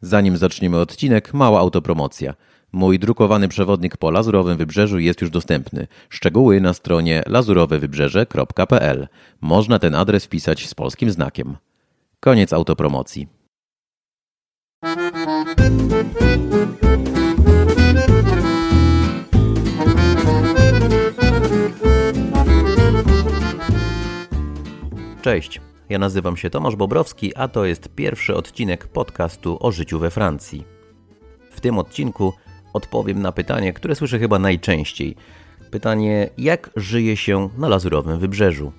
Zanim 0.00 0.36
zaczniemy 0.36 0.78
odcinek, 0.78 1.34
mała 1.34 1.60
autopromocja. 1.60 2.34
Mój 2.72 2.98
drukowany 2.98 3.48
przewodnik 3.48 3.96
po 3.96 4.10
Lazurowym 4.10 4.56
Wybrzeżu 4.56 4.98
jest 4.98 5.20
już 5.20 5.30
dostępny. 5.30 5.86
Szczegóły 6.08 6.60
na 6.60 6.74
stronie 6.74 7.22
lazurowewybrzeże.pl. 7.26 9.08
Można 9.40 9.78
ten 9.78 9.94
adres 9.94 10.24
wpisać 10.24 10.68
z 10.68 10.74
polskim 10.74 11.10
znakiem. 11.10 11.56
Koniec 12.20 12.52
autopromocji. 12.52 13.28
Cześć, 25.22 25.60
ja 25.90 25.98
nazywam 25.98 26.36
się 26.36 26.50
Tomasz 26.50 26.76
Bobrowski, 26.76 27.34
a 27.36 27.48
to 27.48 27.64
jest 27.64 27.88
pierwszy 27.88 28.34
odcinek 28.36 28.86
podcastu 28.86 29.56
o 29.60 29.72
życiu 29.72 29.98
we 29.98 30.10
Francji. 30.10 30.64
W 31.50 31.60
tym 31.60 31.78
odcinku 31.78 32.32
odpowiem 32.72 33.22
na 33.22 33.32
pytanie, 33.32 33.72
które 33.72 33.94
słyszę 33.94 34.18
chyba 34.18 34.38
najczęściej. 34.38 35.16
Pytanie, 35.70 36.30
jak 36.38 36.70
żyje 36.76 37.16
się 37.16 37.48
na 37.58 37.68
Lazurowym 37.68 38.18
Wybrzeżu? 38.18 38.72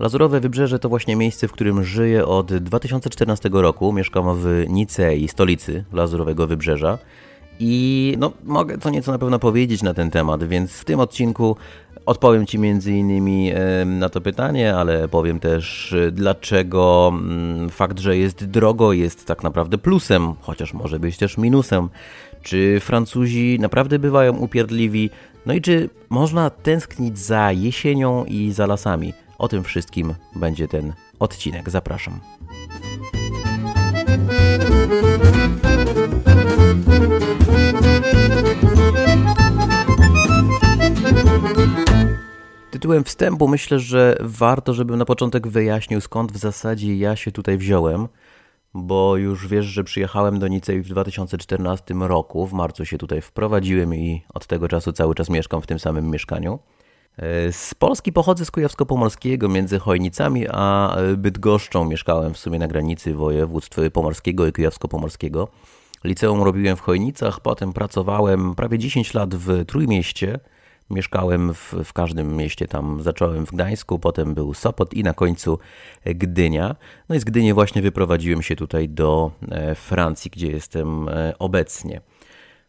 Lazurowe 0.00 0.40
Wybrzeże 0.40 0.78
to 0.78 0.88
właśnie 0.88 1.16
miejsce, 1.16 1.48
w 1.48 1.52
którym 1.52 1.84
żyję 1.84 2.26
od 2.26 2.54
2014 2.54 3.50
roku. 3.52 3.92
Mieszkam 3.92 4.38
w 4.38 4.64
Nicei, 4.68 5.28
stolicy 5.28 5.84
Lazurowego 5.92 6.46
Wybrzeża. 6.46 6.98
I 7.58 8.14
no, 8.18 8.32
mogę 8.44 8.78
co 8.78 8.90
nieco 8.90 9.12
na 9.12 9.18
pewno 9.18 9.38
powiedzieć 9.38 9.82
na 9.82 9.94
ten 9.94 10.10
temat, 10.10 10.44
więc 10.44 10.72
w 10.72 10.84
tym 10.84 11.00
odcinku 11.00 11.56
odpowiem 12.06 12.46
Ci 12.46 12.58
między 12.58 12.92
innymi 12.92 13.52
na 13.86 14.08
to 14.08 14.20
pytanie, 14.20 14.76
ale 14.76 15.08
powiem 15.08 15.40
też 15.40 15.94
dlaczego 16.12 17.12
mm, 17.14 17.70
fakt, 17.70 17.98
że 17.98 18.16
jest 18.16 18.44
drogo 18.44 18.92
jest 18.92 19.26
tak 19.26 19.42
naprawdę 19.42 19.78
plusem, 19.78 20.34
chociaż 20.40 20.72
może 20.74 21.00
być 21.00 21.18
też 21.18 21.38
minusem. 21.38 21.88
Czy 22.42 22.80
Francuzi 22.80 23.58
naprawdę 23.60 23.98
bywają 23.98 24.36
upierdliwi? 24.36 25.10
No 25.46 25.54
i 25.54 25.60
czy 25.60 25.90
można 26.10 26.50
tęsknić 26.50 27.18
za 27.18 27.52
jesienią 27.52 28.24
i 28.24 28.52
za 28.52 28.66
lasami? 28.66 29.12
O 29.38 29.48
tym 29.48 29.64
wszystkim 29.64 30.14
będzie 30.36 30.68
ten 30.68 30.92
odcinek. 31.18 31.70
Zapraszam. 31.70 32.20
Tytułem 42.84 43.04
wstępu 43.04 43.48
myślę, 43.48 43.78
że 43.78 44.16
warto, 44.20 44.74
żebym 44.74 44.98
na 44.98 45.04
początek 45.04 45.48
wyjaśnił, 45.48 46.00
skąd 46.00 46.32
w 46.32 46.36
zasadzie 46.36 46.96
ja 46.96 47.16
się 47.16 47.32
tutaj 47.32 47.58
wziąłem, 47.58 48.08
bo 48.74 49.16
już 49.16 49.48
wiesz, 49.48 49.66
że 49.66 49.84
przyjechałem 49.84 50.38
do 50.38 50.48
Nicei 50.48 50.80
w 50.80 50.88
2014 50.88 51.94
roku. 52.00 52.46
W 52.46 52.52
marcu 52.52 52.84
się 52.84 52.98
tutaj 52.98 53.20
wprowadziłem 53.20 53.94
i 53.94 54.22
od 54.34 54.46
tego 54.46 54.68
czasu 54.68 54.92
cały 54.92 55.14
czas 55.14 55.30
mieszkam 55.30 55.62
w 55.62 55.66
tym 55.66 55.78
samym 55.78 56.10
mieszkaniu. 56.10 56.58
Z 57.50 57.74
Polski 57.74 58.12
pochodzę 58.12 58.44
z 58.44 58.50
Kujawsko-Pomorskiego, 58.50 59.48
między 59.48 59.78
Chojnicami 59.78 60.46
a 60.50 60.96
Bydgoszczą 61.16 61.84
mieszkałem 61.84 62.34
w 62.34 62.38
sumie 62.38 62.58
na 62.58 62.68
granicy 62.68 63.14
województw 63.14 63.78
pomorskiego 63.92 64.46
i 64.46 64.52
kujawsko-pomorskiego. 64.52 65.48
Liceum 66.04 66.42
robiłem 66.42 66.76
w 66.76 66.80
Chojnicach, 66.80 67.40
potem 67.40 67.72
pracowałem 67.72 68.54
prawie 68.54 68.78
10 68.78 69.14
lat 69.14 69.34
w 69.34 69.64
Trójmieście. 69.66 70.40
Mieszkałem 70.90 71.54
w, 71.54 71.74
w, 71.84 71.92
każdym 71.92 72.36
mieście, 72.36 72.68
tam 72.68 73.02
zacząłem 73.02 73.46
w 73.46 73.50
Gdańsku, 73.50 73.98
potem 73.98 74.34
był 74.34 74.54
Sopot 74.54 74.94
i 74.94 75.02
na 75.02 75.14
końcu 75.14 75.58
Gdynia. 76.04 76.76
No 77.08 77.14
i 77.14 77.20
z 77.20 77.24
Gdyni 77.24 77.52
właśnie 77.52 77.82
wyprowadziłem 77.82 78.42
się 78.42 78.56
tutaj 78.56 78.88
do 78.88 79.30
e, 79.50 79.74
Francji, 79.74 80.30
gdzie 80.30 80.46
jestem 80.46 81.08
e, 81.08 81.38
obecnie. 81.38 82.00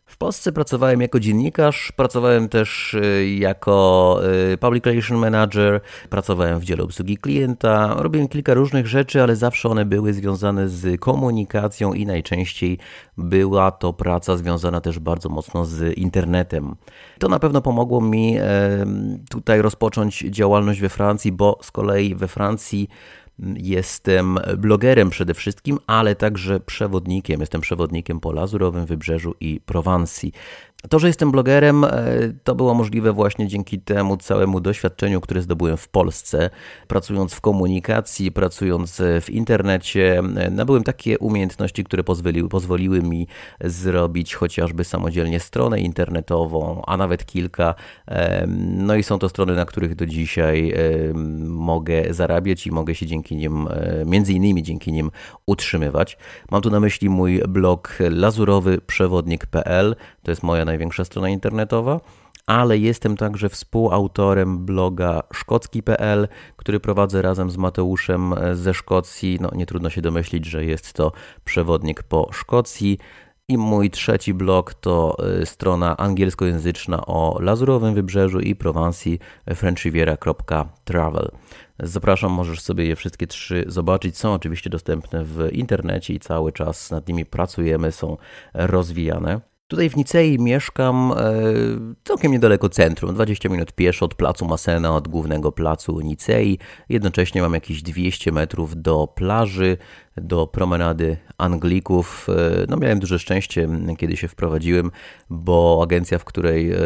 W 0.06 0.18
Polsce 0.18 0.52
pracowałem 0.52 1.02
jako 1.02 1.20
dziennikarz, 1.20 1.92
pracowałem 1.92 2.50
też 2.50 2.94
y, 2.94 3.36
jako 3.40 4.20
y, 4.54 4.58
Public 4.58 4.86
Relation 4.86 5.18
Manager, 5.18 5.82
pracowałem 6.10 6.60
w 6.60 6.64
dziale 6.64 6.84
obsługi 6.84 7.18
klienta, 7.18 7.96
robiłem 7.98 8.28
kilka 8.28 8.54
różnych 8.54 8.88
rzeczy, 8.88 9.24
ale 9.24 9.36
zawsze 9.36 9.70
one 9.70 9.86
były 9.86 10.14
związane 10.14 10.70
z 10.70 11.00
komunikacją 11.00 11.94
i 11.94 12.06
najczęściej 12.06 12.78
była 13.18 13.72
to 13.72 13.94
praca 13.94 14.38
związana 14.38 14.82
też 14.82 15.00
bardzo 15.00 15.30
mocno 15.30 15.66
z 15.66 15.98
internetem. 15.98 16.76
To 17.20 17.28
na 17.28 17.40
pewno 17.40 17.62
pomogło 17.62 18.02
mi 18.02 18.38
tutaj 19.30 19.62
rozpocząć 19.62 20.20
działalność 20.20 20.82
we 20.82 20.90
Francji, 20.90 21.32
bo 21.32 21.60
z 21.62 21.72
kolei 21.72 22.16
we 22.16 22.28
Francji 22.28 22.90
Jestem 23.58 24.40
blogerem 24.58 25.10
przede 25.10 25.34
wszystkim, 25.34 25.80
ale 25.88 26.16
także 26.16 26.60
przewodnikiem. 26.60 27.40
Jestem 27.40 27.62
przewodnikiem 27.62 28.20
po 28.20 28.32
Lazurowym 28.32 28.86
Wybrzeżu 28.86 29.36
i 29.40 29.62
Prowansji. 29.66 30.32
To, 30.90 31.00
że 31.00 31.08
jestem 31.08 31.32
blogerem, 31.32 31.84
e, 31.84 31.90
to 32.44 32.56
było 32.56 32.74
możliwe 32.74 33.14
właśnie 33.14 33.48
dzięki 33.48 33.80
temu 33.80 34.18
całemu 34.18 34.60
doświadczeniu, 34.60 35.22
które 35.22 35.42
zdobyłem 35.42 35.78
w 35.78 35.88
Polsce, 35.88 36.50
pracując 36.88 37.34
w 37.34 37.42
komunikacji, 37.42 38.32
pracując 38.32 39.02
w 39.22 39.30
internecie. 39.30 40.20
E, 40.20 40.50
nabyłem 40.50 40.84
takie 40.84 41.20
umiejętności, 41.20 41.84
które 41.84 42.04
pozwoliły, 42.04 42.50
pozwoliły 42.50 43.02
mi 43.02 43.28
zrobić 43.62 44.36
chociażby 44.36 44.84
samodzielnie 44.84 45.40
stronę 45.40 45.80
internetową, 45.80 46.82
a 46.88 46.98
nawet 46.98 47.26
kilka. 47.26 47.76
E, 48.08 48.48
no 48.78 48.96
i 48.96 49.04
są 49.04 49.20
to 49.20 49.30
strony, 49.30 49.56
na 49.56 49.66
których 49.66 49.96
do 49.96 50.06
dzisiaj 50.06 50.74
mogę 51.48 52.14
zarabiać 52.14 52.68
i 52.68 52.72
mogę 52.72 52.96
się 52.96 53.06
dzięki 53.06 53.36
nim, 53.36 53.68
między 54.06 54.34
innymi 54.34 54.64
dzięki 54.64 54.92
nim 54.92 55.12
utrzymywać. 55.46 56.18
Mam 56.52 56.62
tu 56.62 56.70
na 56.70 56.80
myśli 56.80 57.10
mój 57.10 57.42
blog 57.48 57.98
lazurowyprzewodnik.pl. 58.10 59.96
To 60.24 60.32
jest 60.32 60.44
moja 60.44 60.66
największa 60.76 61.06
strona 61.06 61.30
internetowa, 61.30 62.00
ale 62.46 62.78
jestem 62.78 63.18
także 63.18 63.50
współautorem 63.50 64.66
bloga 64.66 65.22
szkocki.pl, 65.34 66.28
który 66.56 66.80
prowadzę 66.80 67.22
razem 67.22 67.50
z 67.50 67.58
Mateuszem 67.58 68.36
ze 68.54 68.74
Szkocji. 68.74 69.38
No, 69.42 69.50
nie 69.56 69.66
trudno 69.66 69.90
się 69.90 70.02
domyślić, 70.02 70.46
że 70.46 70.66
jest 70.66 70.94
to 70.94 71.12
przewodnik 71.46 72.04
po 72.04 72.30
Szkocji. 72.34 72.98
I 73.48 73.58
mój 73.58 73.90
trzeci 73.90 74.34
blog 74.34 74.74
to 74.74 75.18
y, 75.42 75.46
strona 75.46 75.98
angielskojęzyczna 75.98 77.06
o 77.06 77.38
Lazurowym 77.42 77.94
Wybrzeżu 77.94 78.40
i 78.40 78.56
Prowansji 78.56 79.20
frenchriviera.travel. 79.56 81.32
Zapraszam, 81.80 82.32
możesz 82.32 82.62
sobie 82.62 82.86
je 82.86 82.96
wszystkie 82.96 83.28
trzy 83.28 83.64
zobaczyć. 83.68 84.18
Są 84.18 84.34
oczywiście 84.34 84.70
dostępne 84.70 85.24
w 85.24 85.50
internecie 85.52 86.14
i 86.14 86.20
cały 86.20 86.52
czas 86.52 86.92
nad 86.92 87.08
nimi 87.08 87.26
pracujemy, 87.26 87.92
są 87.92 88.18
rozwijane. 88.54 89.55
Tutaj 89.68 89.90
w 89.90 89.96
Nicei 89.96 90.40
mieszkam 90.40 91.12
e, 91.12 91.16
całkiem 92.04 92.32
niedaleko 92.32 92.70
centrum, 92.70 93.14
20 93.14 93.50
minut 93.50 93.72
pieszo 93.72 94.06
od 94.06 94.16
placu 94.16 94.46
Masena, 94.46 94.96
od 94.96 95.08
głównego 95.08 95.52
placu 95.52 96.00
Nicei. 96.00 96.60
Jednocześnie 96.90 97.42
mam 97.42 97.54
jakieś 97.54 97.82
200 97.82 98.32
metrów 98.32 98.82
do 98.82 99.08
plaży, 99.08 99.78
do 100.18 100.48
promenady 100.48 101.18
Anglików. 101.38 102.28
E, 102.30 102.66
no 102.70 102.78
miałem 102.78 103.00
duże 103.00 103.20
szczęście, 103.20 103.70
kiedy 103.98 104.18
się 104.18 104.28
wprowadziłem, 104.28 104.92
bo 105.30 105.80
agencja, 105.84 106.20
w 106.20 106.26
której 106.26 106.72
e, 106.72 106.78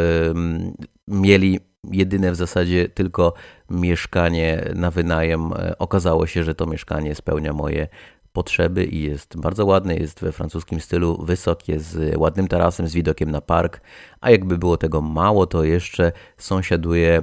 mieli 1.07 1.59
jedyne 1.91 2.31
w 2.31 2.35
zasadzie 2.35 2.89
tylko 2.89 3.33
mieszkanie 3.69 4.71
na 4.75 4.91
wynajem, 4.91 5.51
okazało 5.79 6.27
się, 6.27 6.43
że 6.43 6.55
to 6.55 6.65
mieszkanie 6.65 7.15
spełnia 7.15 7.53
moje 7.53 7.87
potrzeby 8.39 8.85
i 8.85 9.01
jest 9.01 9.37
bardzo 9.37 9.65
ładny, 9.65 9.95
jest 9.95 10.19
we 10.21 10.31
francuskim 10.31 10.79
stylu, 10.81 11.25
wysokie, 11.25 11.79
z 11.79 12.15
ładnym 12.17 12.47
tarasem, 12.47 12.87
z 12.87 12.93
widokiem 12.93 13.31
na 13.31 13.41
park, 13.41 13.81
a 14.21 14.31
jakby 14.31 14.57
było 14.57 14.77
tego 14.77 15.01
mało, 15.01 15.45
to 15.45 15.63
jeszcze 15.63 16.11
sąsiaduje 16.37 17.21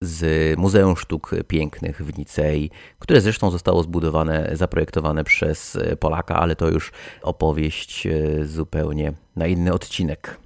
z 0.00 0.58
Muzeum 0.58 0.96
Sztuk 0.96 1.30
Pięknych 1.48 2.04
w 2.04 2.18
Nicei, 2.18 2.70
które 2.98 3.20
zresztą 3.20 3.50
zostało 3.50 3.82
zbudowane, 3.82 4.50
zaprojektowane 4.52 5.24
przez 5.24 5.78
Polaka, 6.00 6.36
ale 6.36 6.56
to 6.56 6.68
już 6.68 6.92
opowieść 7.22 8.06
e, 8.06 8.44
zupełnie 8.44 9.12
na 9.36 9.46
inny 9.46 9.72
odcinek. 9.72 10.38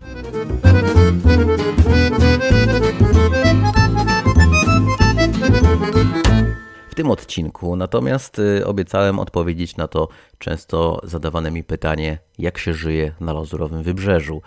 W 6.93 6.95
tym 6.95 7.11
odcinku. 7.11 7.77
Natomiast 7.77 8.39
y, 8.39 8.67
obiecałem 8.67 9.19
odpowiedzieć 9.19 9.77
na 9.77 9.89
to 9.89 10.09
często 10.39 11.01
zadawane 11.05 11.51
mi 11.51 11.65
pytanie, 11.65 12.19
jak 12.39 12.59
się 12.59 12.75
żyje 12.75 13.13
na 13.21 13.33
Lazurowym 13.33 13.83
Wybrzeżu. 13.83 14.43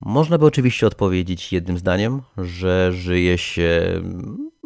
Można 0.00 0.38
by 0.38 0.46
oczywiście 0.46 0.86
odpowiedzieć 0.86 1.52
jednym 1.52 1.78
zdaniem, 1.78 2.22
że 2.38 2.92
żyje 2.92 3.38
się 3.38 4.00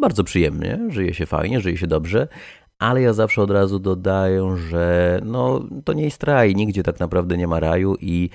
bardzo 0.00 0.24
przyjemnie, 0.24 0.80
żyje 0.88 1.14
się 1.14 1.26
fajnie, 1.26 1.60
żyje 1.60 1.76
się 1.76 1.86
dobrze, 1.86 2.28
ale 2.78 3.02
ja 3.02 3.12
zawsze 3.12 3.42
od 3.42 3.50
razu 3.50 3.78
dodaję, 3.78 4.56
że 4.68 5.20
no, 5.24 5.64
to 5.84 5.92
nie 5.92 6.04
jest 6.04 6.22
raj, 6.22 6.54
nigdzie 6.54 6.82
tak 6.82 7.00
naprawdę 7.00 7.36
nie 7.36 7.46
ma 7.46 7.60
raju 7.60 7.96
i 8.00 8.30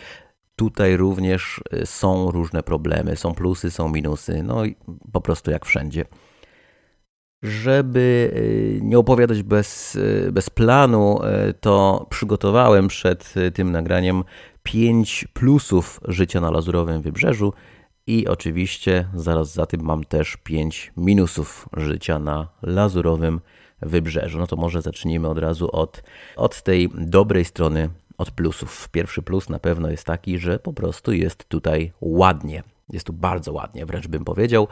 tutaj 0.56 0.98
również 0.98 1.62
y, 1.74 1.86
są 1.86 2.32
różne 2.32 2.64
problemy, 2.64 3.16
są 3.16 3.34
plusy, 3.34 3.72
są 3.72 3.90
minusy, 3.90 4.44
no 4.44 4.66
i 4.66 4.76
po 5.12 5.22
prostu 5.22 5.52
jak 5.52 5.66
wszędzie. 5.66 6.06
Żeby 7.44 8.32
y, 8.36 8.80
nie 8.84 9.00
opowiadać 9.00 9.44
bez, 9.44 9.96
y, 9.96 10.30
bez 10.32 10.50
planu, 10.50 11.20
y, 11.24 11.54
to 11.54 12.08
przygotowałem 12.10 12.88
przed 12.88 13.34
tym 13.54 13.72
nagraniem 13.72 14.24
pięć 14.64 15.28
plusów 15.34 16.00
życia 16.08 16.42
na 16.42 16.52
Lazurowym 16.52 17.02
Wybrzeżu 17.02 17.54
i 18.08 18.28
oczywiście 18.28 19.06
zaraz 19.14 19.54
za 19.54 19.66
tym 19.66 19.82
mam 19.82 20.04
też 20.04 20.38
pięć 20.44 20.92
minusów 20.98 21.70
życia 21.78 22.20
na 22.20 22.48
Lazurowym 22.62 23.40
Wybrzeżu. 23.82 24.40
No 24.40 24.48
to 24.48 24.56
może 24.56 24.82
zacznijmy 24.82 25.28
od 25.28 25.38
razu 25.38 25.70
od, 25.72 26.04
od 26.36 26.62
tej 26.62 26.90
dobrej 26.98 27.46
strony, 27.46 27.90
od 28.18 28.32
plusów. 28.32 28.90
Pierwszy 28.92 29.22
plus 29.22 29.50
na 29.50 29.60
pewno 29.60 29.90
jest 29.90 30.04
taki, 30.04 30.40
że 30.40 30.60
po 30.60 30.74
prostu 30.74 31.14
jest 31.14 31.46
tutaj 31.50 31.92
ładnie. 32.02 32.64
Jest 32.90 33.06
tu 33.06 33.14
bardzo 33.14 33.54
ładnie, 33.54 33.86
wręcz 33.86 34.08
bym 34.08 34.26
powiedział. 34.26 34.68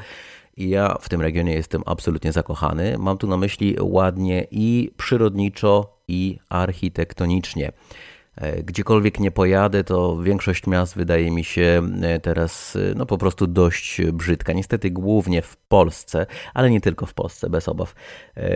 Ja 0.57 0.97
w 1.01 1.09
tym 1.09 1.21
regionie 1.21 1.53
jestem 1.53 1.81
absolutnie 1.85 2.31
zakochany. 2.31 2.97
Mam 2.97 3.17
tu 3.17 3.27
na 3.27 3.37
myśli 3.37 3.75
ładnie 3.81 4.47
i 4.51 4.91
przyrodniczo, 4.97 5.97
i 6.07 6.39
architektonicznie. 6.49 7.71
E, 8.35 8.63
gdziekolwiek 8.63 9.19
nie 9.19 9.31
pojadę, 9.31 9.83
to 9.83 10.21
większość 10.21 10.67
miast 10.67 10.95
wydaje 10.95 11.31
mi 11.31 11.43
się 11.43 11.81
e, 12.01 12.19
teraz 12.19 12.75
e, 12.75 12.93
no, 12.95 13.05
po 13.05 13.17
prostu 13.17 13.47
dość 13.47 14.01
brzydka. 14.13 14.53
Niestety 14.53 14.91
głównie 14.91 15.41
w 15.41 15.57
Polsce, 15.67 16.25
ale 16.53 16.69
nie 16.69 16.81
tylko 16.81 17.05
w 17.05 17.13
Polsce, 17.13 17.49
bez 17.49 17.69
obaw. 17.69 17.95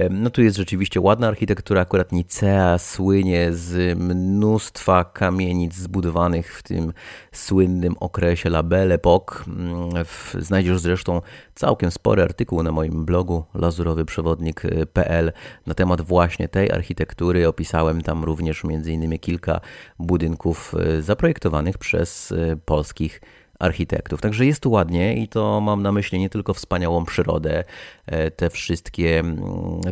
No 0.10 0.30
tu 0.30 0.42
jest 0.42 0.58
rzeczywiście 0.58 1.02
ładna 1.02 1.28
architektura, 1.28 1.82
akurat 1.82 2.12
Nicea 2.12 2.78
słynie 2.78 3.54
z 3.54 4.00
mnóstwa 4.00 5.04
kamienic 5.04 5.76
zbudowanych 5.76 6.58
w 6.58 6.64
tym 6.64 6.94
słynnym 7.32 7.96
okresie 8.00 8.50
La 8.50 8.64
Belle. 8.64 9.00
Mm, 9.48 9.90
znajdziesz 10.40 10.80
zresztą 10.80 11.22
całkiem 11.56 11.92
spory 11.92 12.24
artykuł 12.24 12.64
na 12.64 12.72
moim 12.72 13.06
blogu 13.06 13.44
lazurowyprzewodnik.pl 13.54 15.32
na 15.66 15.74
temat 15.74 16.02
właśnie 16.02 16.48
tej 16.48 16.72
architektury. 16.72 17.48
Opisałem 17.48 18.02
tam 18.02 18.24
również 18.24 18.66
m.in. 18.66 19.20
kilka 19.20 19.62
budynków 20.00 20.76
e, 20.76 21.02
zaprojektowanych 21.02 21.78
przez 21.78 22.32
e, 22.32 22.56
polskich 22.66 23.12
architektów. 23.12 23.41
Także 24.22 24.46
jest 24.46 24.62
tu 24.62 24.72
ładnie 24.72 25.16
i 25.16 25.28
to 25.28 25.62
mam 25.62 25.84
na 25.84 25.92
myśli 25.92 26.20
nie 26.20 26.30
tylko 26.30 26.54
wspaniałą 26.54 27.06
przyrodę, 27.06 27.64
e, 28.06 28.32
te 28.32 28.50
wszystkie 28.50 29.20
mm, 29.20 29.42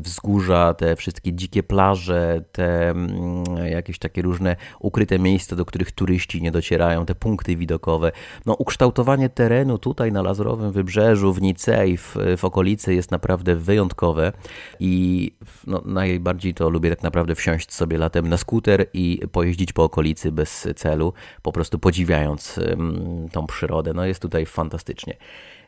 wzgórza, 0.01 0.73
te 0.73 0.95
wszystkie 0.95 1.33
dzikie 1.33 1.63
plaże, 1.63 2.43
te 2.51 2.89
mm, 2.89 3.43
jakieś 3.71 3.99
takie 3.99 4.21
różne 4.21 4.55
ukryte 4.79 5.19
miejsca, 5.19 5.55
do 5.55 5.65
których 5.65 5.91
turyści 5.91 6.41
nie 6.41 6.51
docierają, 6.51 7.05
te 7.05 7.15
punkty 7.15 7.55
widokowe. 7.55 8.11
No, 8.45 8.53
ukształtowanie 8.53 9.29
terenu 9.29 9.77
tutaj 9.77 10.11
na 10.11 10.21
Lazurowym 10.21 10.71
Wybrzeżu, 10.71 11.33
w 11.33 11.41
Nicei, 11.41 11.97
w, 11.97 12.15
w 12.37 12.45
okolicy 12.45 12.93
jest 12.93 13.11
naprawdę 13.11 13.55
wyjątkowe 13.55 14.31
i 14.79 15.31
no, 15.67 15.81
najbardziej 15.85 16.53
to 16.53 16.69
lubię 16.69 16.89
tak 16.89 17.03
naprawdę 17.03 17.35
wsiąść 17.35 17.73
sobie 17.73 17.97
latem 17.97 18.29
na 18.29 18.37
skuter 18.37 18.85
i 18.93 19.19
pojeździć 19.31 19.73
po 19.73 19.83
okolicy 19.83 20.31
bez 20.31 20.67
celu, 20.75 21.13
po 21.41 21.51
prostu 21.51 21.79
podziwiając 21.79 22.57
um, 22.57 23.29
tą 23.31 23.47
przyrodę 23.47 23.58
przyrodę. 23.59 23.93
No 23.93 24.05
jest 24.05 24.21
tutaj 24.21 24.45
fantastycznie. 24.45 25.17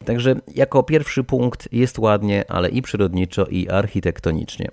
Także 0.05 0.35
jako 0.55 0.83
pierwszy 0.83 1.23
punkt 1.23 1.73
jest 1.73 1.99
ładnie, 1.99 2.43
ale 2.49 2.69
i 2.69 2.81
przyrodniczo, 2.81 3.45
i 3.45 3.69
architektonicznie. 3.69 4.67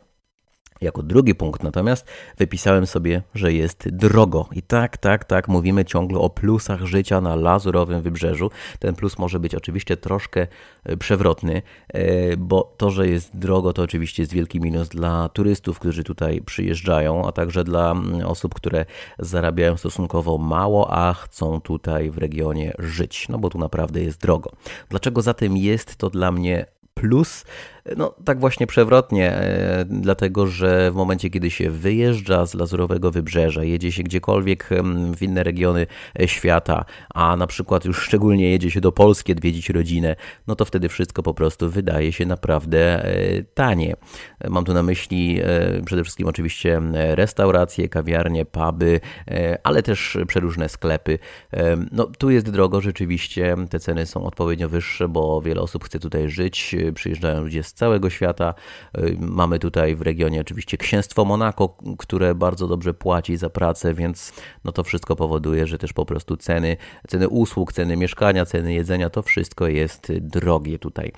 Jako 0.80 1.02
drugi 1.02 1.34
punkt 1.34 1.62
natomiast 1.62 2.06
wypisałem 2.38 2.86
sobie, 2.86 3.22
że 3.34 3.52
jest 3.52 3.88
drogo. 3.88 4.48
I 4.52 4.62
tak, 4.62 4.96
tak, 4.96 5.24
tak, 5.24 5.48
mówimy 5.48 5.84
ciągle 5.84 6.18
o 6.18 6.30
plusach 6.30 6.84
życia 6.84 7.20
na 7.20 7.36
lazurowym 7.36 8.02
wybrzeżu. 8.02 8.50
Ten 8.78 8.94
plus 8.94 9.18
może 9.18 9.40
być 9.40 9.54
oczywiście 9.54 9.96
troszkę 9.96 10.46
e, 10.84 10.96
przewrotny, 10.96 11.62
e, 11.88 12.36
bo 12.36 12.74
to, 12.76 12.90
że 12.90 13.08
jest 13.08 13.36
drogo, 13.36 13.72
to 13.72 13.82
oczywiście 13.82 14.22
jest 14.22 14.32
wielki 14.32 14.60
minus 14.60 14.88
dla 14.88 15.28
turystów, 15.28 15.78
którzy 15.78 16.04
tutaj 16.04 16.42
przyjeżdżają, 16.42 17.28
a 17.28 17.32
także 17.32 17.64
dla 17.64 17.90
mm, 17.90 18.26
osób, 18.26 18.54
które 18.54 18.84
zarabiają 19.18 19.76
stosunkowo 19.76 20.38
mało, 20.38 20.90
a 20.90 21.14
chcą 21.14 21.60
tutaj 21.60 22.10
w 22.10 22.18
regionie 22.18 22.72
żyć. 22.78 23.28
No 23.28 23.38
bo 23.38 23.50
tu 23.50 23.58
naprawdę 23.58 24.02
jest 24.02 24.20
drogo. 24.20 24.50
Dlaczego 24.88 25.22
zatem 25.22 25.56
jest 25.56 25.96
to 25.96 26.10
dla 26.10 26.32
mnie 26.32 26.66
plus? 26.94 27.44
No, 27.96 28.14
tak 28.24 28.40
właśnie 28.40 28.66
przewrotnie, 28.66 29.32
e, 29.32 29.84
dlatego 29.84 30.46
że 30.46 30.90
w 30.90 30.94
momencie, 30.94 31.30
kiedy 31.30 31.50
się 31.50 31.70
wyjeżdża 31.70 32.46
z 32.46 32.54
Lazurowego 32.54 33.10
Wybrzeża, 33.10 33.64
jedzie 33.64 33.92
się 33.92 34.02
gdziekolwiek 34.02 34.68
w 35.16 35.22
inne 35.22 35.42
regiony 35.42 35.86
e, 36.20 36.28
świata, 36.28 36.84
a 37.14 37.36
na 37.36 37.46
przykład 37.46 37.84
już 37.84 38.02
szczególnie 38.02 38.50
jedzie 38.50 38.70
się 38.70 38.80
do 38.80 38.92
Polski 38.92 39.32
odwiedzić 39.32 39.70
rodzinę, 39.70 40.16
no 40.46 40.56
to 40.56 40.64
wtedy 40.64 40.88
wszystko 40.88 41.22
po 41.22 41.34
prostu 41.34 41.70
wydaje 41.70 42.12
się 42.12 42.26
naprawdę 42.26 43.04
e, 43.04 43.42
tanie. 43.42 43.96
Mam 44.48 44.64
tu 44.64 44.74
na 44.74 44.82
myśli 44.82 45.40
przede 45.84 46.04
wszystkim 46.04 46.28
oczywiście 46.28 46.80
restauracje, 46.94 47.88
kawiarnie, 47.88 48.44
puby, 48.44 49.00
ale 49.62 49.82
też 49.82 50.18
przeróżne 50.26 50.68
sklepy. 50.68 51.18
No, 51.92 52.06
tu 52.18 52.30
jest 52.30 52.50
drogo, 52.50 52.80
rzeczywiście 52.80 53.56
te 53.70 53.80
ceny 53.80 54.06
są 54.06 54.24
odpowiednio 54.24 54.68
wyższe, 54.68 55.08
bo 55.08 55.42
wiele 55.42 55.60
osób 55.60 55.84
chce 55.84 55.98
tutaj 55.98 56.30
żyć, 56.30 56.76
przyjeżdżają 56.94 57.40
ludzie 57.40 57.62
z 57.62 57.74
całego 57.78 58.10
świata. 58.10 58.54
Y, 58.98 59.16
mamy 59.20 59.58
tutaj 59.58 59.96
w 59.96 60.02
regionie 60.02 60.40
oczywiście 60.40 60.76
księstwo 60.76 61.24
Monako, 61.24 61.76
które 61.98 62.34
bardzo 62.34 62.66
dobrze 62.66 62.94
płaci 62.94 63.36
za 63.36 63.50
pracę, 63.50 63.94
więc 63.94 64.32
no 64.64 64.72
to 64.72 64.84
wszystko 64.84 65.16
powoduje, 65.16 65.66
że 65.66 65.78
też 65.78 65.92
po 65.92 66.06
prostu 66.06 66.36
ceny, 66.36 66.76
ceny 67.08 67.28
usług, 67.28 67.72
ceny 67.72 67.96
mieszkania, 67.96 68.46
ceny 68.46 68.74
jedzenia, 68.74 69.10
to 69.10 69.22
wszystko 69.22 69.66
jest 69.66 70.12
drogie 70.20 70.78
tutaj. 70.78 71.12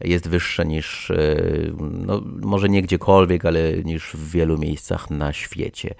Jest 0.00 0.28
wyższe 0.28 0.66
niż, 0.66 1.10
y, 1.10 1.72
no 1.80 2.22
może 2.42 2.68
nie 2.68 2.82
gdziekolwiek, 2.82 3.44
ale 3.44 3.72
niż 3.72 4.12
w 4.14 4.30
wielu 4.30 4.58
miejscach 4.58 5.10
na 5.10 5.32
świecie. 5.32 5.94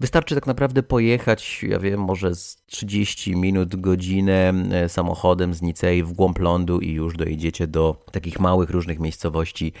Wystarczy 0.00 0.34
tak 0.34 0.46
naprawdę 0.46 0.82
pojechać, 0.82 1.62
ja 1.62 1.78
wiem, 1.78 2.00
może 2.00 2.34
z 2.34 2.56
30 2.66 3.36
minut, 3.36 3.76
godzinę 3.76 4.52
e, 4.72 4.88
samochodem 4.88 5.54
z 5.54 5.62
Nicei 5.62 6.02
w 6.02 6.12
głąb 6.12 6.38
lądu 6.38 6.80
i 6.80 6.92
już 6.92 7.16
dojedziecie 7.16 7.66
do 7.66 8.04
takich 8.12 8.40
małych, 8.40 8.70
różnych 8.70 8.98
miejscowości, 8.98 9.72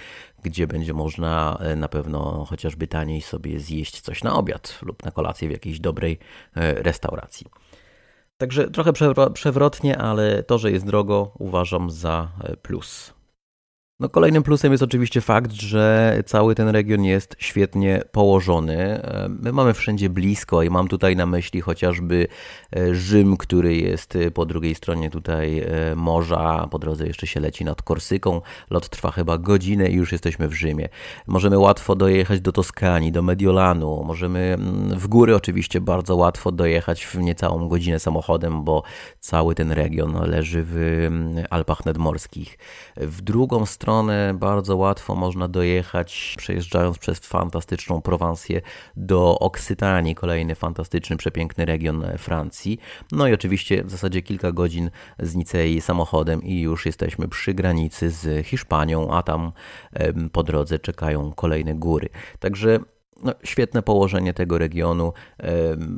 gdzie 0.42 0.66
będzie 0.66 0.94
można 0.94 1.58
e, 1.60 1.76
na 1.76 1.88
pewno 1.88 2.44
chociażby 2.44 2.86
taniej 2.86 3.22
sobie 3.22 3.60
zjeść 3.60 4.00
coś 4.00 4.24
na 4.24 4.34
obiad 4.34 4.78
lub 4.82 5.04
na 5.04 5.10
kolację 5.10 5.48
w 5.48 5.52
jakiejś 5.52 5.80
dobrej 5.80 6.18
e, 6.56 6.74
restauracji. 6.74 7.46
Także 8.38 8.70
trochę 8.70 8.92
przewrotnie, 9.34 9.98
ale 9.98 10.42
to, 10.42 10.58
że 10.58 10.72
jest 10.72 10.86
drogo, 10.86 11.34
uważam 11.38 11.90
za 11.90 12.28
plus. 12.62 13.19
No 14.00 14.08
kolejnym 14.08 14.42
plusem 14.42 14.72
jest 14.72 14.82
oczywiście 14.82 15.20
fakt, 15.20 15.52
że 15.52 16.16
cały 16.26 16.54
ten 16.54 16.68
region 16.68 17.04
jest 17.04 17.36
świetnie 17.38 18.02
położony. 18.12 19.02
My 19.28 19.52
mamy 19.52 19.74
wszędzie 19.74 20.10
blisko 20.10 20.62
i 20.62 20.70
mam 20.70 20.88
tutaj 20.88 21.16
na 21.16 21.26
myśli 21.26 21.60
chociażby 21.60 22.28
e, 22.76 22.94
Rzym, 22.94 23.36
który 23.36 23.76
jest 23.76 24.16
e, 24.16 24.30
po 24.30 24.46
drugiej 24.46 24.74
stronie 24.74 25.10
tutaj 25.10 25.60
e, 25.60 25.94
morza. 25.96 26.68
Po 26.70 26.78
drodze 26.78 27.06
jeszcze 27.06 27.26
się 27.26 27.40
leci 27.40 27.64
nad 27.64 27.82
Korsyką. 27.82 28.40
Lot 28.70 28.88
trwa 28.88 29.10
chyba 29.10 29.38
godzinę 29.38 29.88
i 29.88 29.94
już 29.94 30.12
jesteśmy 30.12 30.48
w 30.48 30.52
Rzymie. 30.52 30.88
Możemy 31.26 31.58
łatwo 31.58 31.96
dojechać 31.96 32.40
do 32.40 32.52
Toskanii, 32.52 33.12
do 33.12 33.22
Mediolanu. 33.22 34.04
Możemy 34.04 34.38
mm, 34.38 34.98
w 34.98 35.06
góry 35.06 35.36
oczywiście 35.36 35.80
bardzo 35.80 36.16
łatwo 36.16 36.52
dojechać 36.52 37.06
w 37.06 37.14
niecałą 37.14 37.68
godzinę 37.68 37.98
samochodem, 37.98 38.64
bo 38.64 38.82
cały 39.18 39.54
ten 39.54 39.72
region 39.72 40.30
leży 40.30 40.62
w 40.64 40.76
mm, 41.06 41.44
Alpach 41.50 41.84
Nadmorskich. 41.84 42.58
W 42.96 43.22
drugą 43.22 43.66
stronę 43.66 43.89
stronę 43.90 44.34
bardzo 44.34 44.76
łatwo 44.76 45.14
można 45.14 45.48
dojechać, 45.48 46.34
przejeżdżając 46.38 46.98
przez 46.98 47.18
fantastyczną 47.18 48.02
Prowansję 48.02 48.60
do 48.96 49.38
Oksytanii, 49.38 50.14
kolejny 50.14 50.54
fantastyczny, 50.54 51.16
przepiękny 51.16 51.64
region 51.64 52.04
Francji. 52.18 52.78
No 53.12 53.28
i 53.28 53.34
oczywiście 53.34 53.84
w 53.84 53.90
zasadzie 53.90 54.22
kilka 54.22 54.52
godzin 54.52 54.90
z 55.18 55.34
Nicei 55.34 55.80
samochodem 55.80 56.42
i 56.42 56.60
już 56.60 56.86
jesteśmy 56.86 57.28
przy 57.28 57.54
granicy 57.54 58.10
z 58.10 58.46
Hiszpanią, 58.46 59.10
a 59.10 59.22
tam 59.22 59.52
po 60.32 60.42
drodze 60.42 60.78
czekają 60.78 61.32
kolejne 61.32 61.74
góry. 61.74 62.08
Także 62.38 62.78
no, 63.22 63.32
świetne 63.44 63.82
położenie 63.82 64.34
tego 64.34 64.58
regionu. 64.58 65.12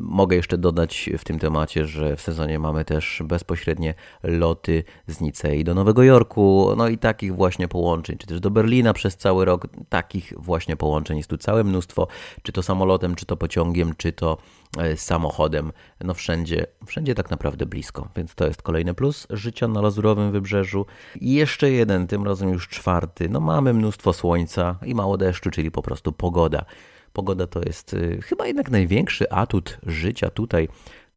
Mogę 0.00 0.36
jeszcze 0.36 0.58
dodać 0.58 1.10
w 1.18 1.24
tym 1.24 1.38
temacie, 1.38 1.86
że 1.86 2.16
w 2.16 2.20
sezonie 2.20 2.58
mamy 2.58 2.84
też 2.84 3.22
bezpośrednie 3.24 3.94
loty 4.22 4.84
z 5.06 5.20
Nicei 5.20 5.64
do 5.64 5.74
Nowego 5.74 6.02
Jorku, 6.02 6.74
no 6.76 6.88
i 6.88 6.98
takich 6.98 7.34
właśnie 7.34 7.68
połączeń, 7.68 8.18
czy 8.18 8.26
też 8.26 8.40
do 8.40 8.50
Berlina 8.50 8.92
przez 8.92 9.16
cały 9.16 9.44
rok. 9.44 9.66
Takich 9.88 10.32
właśnie 10.36 10.76
połączeń 10.76 11.16
jest 11.16 11.30
tu 11.30 11.38
całe 11.38 11.64
mnóstwo, 11.64 12.06
czy 12.42 12.52
to 12.52 12.62
samolotem, 12.62 13.14
czy 13.14 13.26
to 13.26 13.36
pociągiem, 13.36 13.94
czy 13.96 14.12
to 14.12 14.38
e, 14.78 14.96
samochodem. 14.96 15.72
No 16.00 16.14
wszędzie, 16.14 16.66
wszędzie 16.86 17.14
tak 17.14 17.30
naprawdę 17.30 17.66
blisko, 17.66 18.08
więc 18.16 18.34
to 18.34 18.46
jest 18.46 18.62
kolejny 18.62 18.94
plus 18.94 19.26
życia 19.30 19.68
na 19.68 19.80
Lazurowym 19.80 20.32
Wybrzeżu. 20.32 20.86
I 21.20 21.32
jeszcze 21.32 21.70
jeden, 21.70 22.06
tym 22.06 22.24
razem 22.24 22.48
już 22.48 22.68
czwarty. 22.68 23.28
No 23.28 23.40
mamy 23.40 23.74
mnóstwo 23.74 24.12
słońca 24.12 24.76
i 24.86 24.94
mało 24.94 25.18
deszczu, 25.18 25.50
czyli 25.50 25.70
po 25.70 25.82
prostu 25.82 26.12
pogoda. 26.12 26.64
Pogoda 27.12 27.46
to 27.46 27.60
jest 27.66 27.94
y, 27.94 28.20
chyba 28.22 28.46
jednak 28.46 28.70
największy 28.70 29.30
atut 29.30 29.78
życia 29.86 30.30
tutaj 30.30 30.68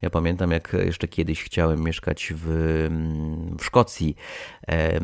Ja 0.05 0.09
pamiętam, 0.09 0.51
jak 0.51 0.75
jeszcze 0.85 1.07
kiedyś 1.07 1.43
chciałem 1.43 1.83
mieszkać 1.83 2.33
w, 2.35 2.45
w 3.59 3.65
Szkocji. 3.65 4.15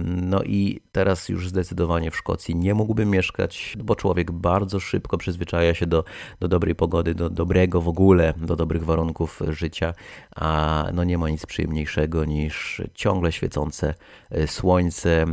No 0.05 0.43
i 0.43 0.81
teraz 0.91 1.29
już 1.29 1.49
zdecydowanie 1.49 2.11
w 2.11 2.17
Szkocji 2.17 2.55
nie 2.55 2.73
mógłbym 2.73 3.09
mieszkać, 3.09 3.77
bo 3.83 3.95
człowiek 3.95 4.31
bardzo 4.31 4.79
szybko 4.79 5.17
przyzwyczaja 5.17 5.73
się 5.73 5.85
do, 5.85 6.03
do 6.39 6.47
dobrej 6.47 6.75
pogody, 6.75 7.15
do 7.15 7.29
dobrego 7.29 7.81
w 7.81 7.87
ogóle, 7.87 8.33
do 8.37 8.55
dobrych 8.55 8.85
warunków 8.85 9.39
życia, 9.49 9.93
a 10.35 10.85
no 10.93 11.03
nie 11.03 11.17
ma 11.17 11.29
nic 11.29 11.45
przyjemniejszego 11.45 12.25
niż 12.25 12.81
ciągle 12.93 13.31
świecące 13.31 13.93
e, 14.29 14.47
słońce, 14.47 15.25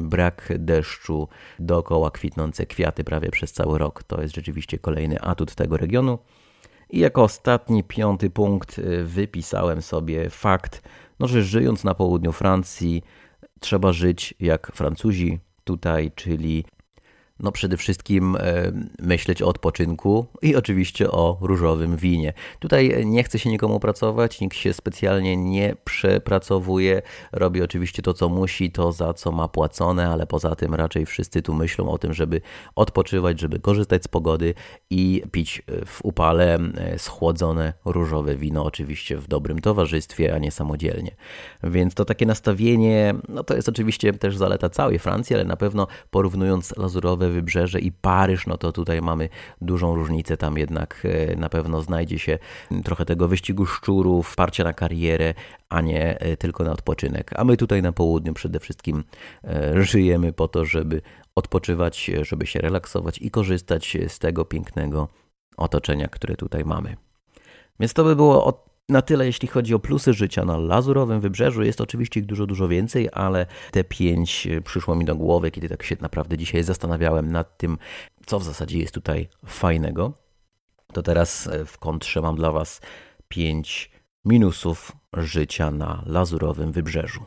brak 0.00 0.52
deszczu, 0.58 1.28
dookoła 1.58 2.10
kwitnące 2.10 2.66
kwiaty 2.66 3.04
prawie 3.04 3.30
przez 3.30 3.52
cały 3.52 3.78
rok. 3.78 4.02
To 4.02 4.22
jest 4.22 4.34
rzeczywiście 4.34 4.78
kolejny 4.78 5.20
atut 5.20 5.54
tego 5.54 5.76
regionu. 5.76 6.18
I 6.90 6.98
jako 6.98 7.22
ostatni, 7.22 7.84
piąty 7.84 8.30
punkt 8.30 8.78
y, 8.78 9.04
wypisałem 9.04 9.82
sobie 9.82 10.30
fakt, 10.30 10.82
no, 11.18 11.26
że 11.28 11.42
żyjąc 11.42 11.84
na 11.84 11.94
południu 11.94 12.32
Francji, 12.32 13.02
trzeba 13.60 13.92
żyć 13.92 14.34
jak 14.40 14.72
Francuzi 14.74 15.38
tutaj, 15.64 16.12
czyli 16.14 16.64
no 17.40 17.52
przede 17.52 17.76
wszystkim 17.76 18.36
e, 18.36 18.72
myśleć 18.98 19.42
o 19.42 19.48
odpoczynku 19.48 20.26
i 20.42 20.56
oczywiście 20.56 21.10
o 21.10 21.38
różowym 21.40 21.96
winie. 21.96 22.32
Tutaj 22.58 23.06
nie 23.06 23.22
chce 23.22 23.38
się 23.38 23.50
nikomu 23.50 23.80
pracować, 23.80 24.40
nikt 24.40 24.56
się 24.56 24.72
specjalnie 24.72 25.36
nie 25.36 25.76
przepracowuje, 25.84 27.02
robi 27.32 27.62
oczywiście 27.62 28.02
to, 28.02 28.14
co 28.14 28.28
musi, 28.28 28.70
to 28.70 28.92
za 28.92 29.14
co 29.14 29.32
ma 29.32 29.48
płacone, 29.48 30.08
ale 30.08 30.26
poza 30.26 30.54
tym 30.54 30.74
raczej 30.74 31.06
wszyscy 31.06 31.42
tu 31.42 31.54
myślą 31.54 31.90
o 31.90 31.98
tym, 31.98 32.14
żeby 32.14 32.40
odpoczywać, 32.74 33.40
żeby 33.40 33.60
korzystać 33.60 34.04
z 34.04 34.08
pogody 34.08 34.54
i 34.90 35.22
pić 35.32 35.62
w 35.86 36.04
upale 36.04 36.54
e, 36.54 36.98
schłodzone 36.98 37.72
różowe 37.84 38.36
wino, 38.36 38.64
oczywiście 38.64 39.16
w 39.16 39.28
dobrym 39.28 39.60
towarzystwie, 39.60 40.34
a 40.34 40.38
nie 40.38 40.50
samodzielnie. 40.50 41.16
Więc 41.62 41.94
to 41.94 42.04
takie 42.04 42.26
nastawienie, 42.26 43.14
no 43.28 43.44
to 43.44 43.56
jest 43.56 43.68
oczywiście 43.68 44.12
też 44.12 44.36
zaleta 44.36 44.70
całej 44.70 44.98
Francji, 44.98 45.34
ale 45.36 45.44
na 45.44 45.56
pewno 45.56 45.86
porównując 46.10 46.76
lazurowe 46.76 47.25
Wybrzeże 47.30 47.80
i 47.80 47.92
Paryż, 47.92 48.46
no 48.46 48.56
to 48.56 48.72
tutaj 48.72 49.02
mamy 49.02 49.28
dużą 49.60 49.94
różnicę. 49.94 50.36
Tam 50.36 50.58
jednak 50.58 51.02
e, 51.04 51.36
na 51.36 51.48
pewno 51.48 51.82
znajdzie 51.82 52.18
się 52.18 52.38
trochę 52.84 53.04
tego 53.04 53.28
wyścigu 53.28 53.66
szczurów, 53.66 54.36
parcia 54.36 54.64
na 54.64 54.72
karierę, 54.72 55.34
a 55.68 55.80
nie 55.80 56.18
e, 56.18 56.36
tylko 56.36 56.64
na 56.64 56.72
odpoczynek. 56.72 57.30
A 57.36 57.44
my 57.44 57.56
tutaj 57.56 57.82
na 57.82 57.92
południu 57.92 58.34
przede 58.34 58.60
wszystkim 58.60 59.04
e, 59.44 59.82
żyjemy 59.82 60.32
po 60.32 60.48
to, 60.48 60.64
żeby 60.64 61.02
odpoczywać, 61.34 62.10
żeby 62.22 62.46
się 62.46 62.60
relaksować 62.60 63.18
i 63.18 63.30
korzystać 63.30 63.96
z 64.08 64.18
tego 64.18 64.44
pięknego 64.44 65.08
otoczenia, 65.56 66.08
które 66.08 66.36
tutaj 66.36 66.64
mamy. 66.64 66.96
Więc 67.80 67.94
to 67.94 68.04
by 68.04 68.16
było 68.16 68.44
od 68.44 68.75
na 68.88 69.02
tyle, 69.02 69.26
jeśli 69.26 69.48
chodzi 69.48 69.74
o 69.74 69.78
plusy 69.78 70.12
życia 70.12 70.44
na 70.44 70.56
Lazurowym 70.56 71.20
Wybrzeżu. 71.20 71.62
Jest 71.62 71.80
oczywiście 71.80 72.20
ich 72.20 72.26
dużo, 72.26 72.46
dużo 72.46 72.68
więcej, 72.68 73.08
ale 73.12 73.46
te 73.70 73.84
pięć 73.84 74.46
e, 74.46 74.60
przyszło 74.60 74.94
mi 74.94 75.04
do 75.04 75.16
głowy, 75.16 75.50
kiedy 75.50 75.68
tak 75.68 75.82
się 75.82 75.96
naprawdę 76.00 76.38
dzisiaj 76.38 76.62
zastanawiałem 76.62 77.32
nad 77.32 77.58
tym, 77.58 77.78
co 78.26 78.38
w 78.38 78.44
zasadzie 78.44 78.78
jest 78.78 78.94
tutaj 78.94 79.28
fajnego. 79.46 80.12
To 80.92 81.02
teraz 81.02 81.46
e, 81.46 81.64
w 81.64 81.78
kontrze 81.78 82.20
mam 82.20 82.36
dla 82.36 82.52
Was 82.52 82.80
pięć 83.28 83.90
minusów 84.24 84.92
życia 85.12 85.70
na 85.70 86.02
Lazurowym 86.06 86.72
Wybrzeżu. 86.72 87.20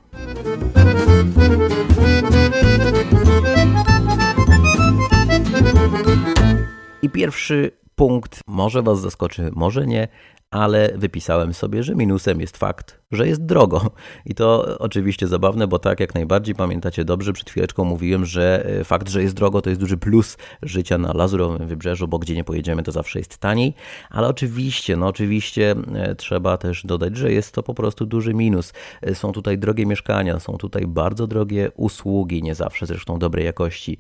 I 7.02 7.10
pierwszy 7.10 7.72
punkt 7.96 8.42
może 8.48 8.82
Was 8.82 9.02
zaskoczy, 9.02 9.52
może 9.56 9.88
nie, 9.88 10.08
ale 10.52 10.92
wypisałem 10.96 11.54
sobie, 11.54 11.84
że 11.84 11.96
minusem 11.96 12.42
jest 12.42 12.58
fakt, 12.58 13.00
że 13.12 13.28
jest 13.28 13.46
drogo. 13.46 13.92
I 14.26 14.36
to 14.36 14.78
oczywiście 14.80 15.28
zabawne, 15.28 15.68
bo 15.68 15.80
tak 15.80 16.00
jak 16.00 16.16
najbardziej 16.16 16.56
pamiętacie 16.56 17.06
dobrze, 17.06 17.34
przed 17.34 17.50
chwileczką 17.50 17.84
mówiłem, 17.84 18.26
że 18.26 18.66
e, 18.66 18.84
fakt, 18.84 19.10
że 19.10 19.24
jest 19.24 19.36
drogo, 19.36 19.62
to 19.62 19.70
jest 19.70 19.82
duży 19.82 19.98
plus 19.98 20.38
życia 20.62 20.98
na 20.98 21.14
Lazurowym 21.14 21.68
Wybrzeżu, 21.68 22.08
bo 22.08 22.20
gdzie 22.20 22.36
nie 22.36 22.44
pojedziemy, 22.44 22.84
to 22.84 22.92
zawsze 22.92 23.20
jest 23.20 23.38
taniej. 23.38 23.74
Ale 24.10 24.28
oczywiście, 24.28 24.98
no 24.98 25.08
oczywiście 25.08 25.76
e, 25.96 26.16
trzeba 26.16 26.58
też 26.58 26.86
dodać, 26.86 27.18
że 27.18 27.32
jest 27.32 27.54
to 27.54 27.64
po 27.64 27.74
prostu 27.74 28.06
duży 28.06 28.34
minus. 28.34 28.74
E, 29.02 29.16
są 29.16 29.32
tutaj 29.32 29.58
drogie 29.58 29.86
mieszkania, 29.86 30.40
są 30.40 30.58
tutaj 30.58 30.88
bardzo 30.88 31.28
drogie 31.28 31.72
usługi, 31.76 32.44
nie 32.44 32.56
zawsze 32.56 32.86
zresztą 32.86 33.20
dobrej 33.20 33.46
jakości. 33.46 33.98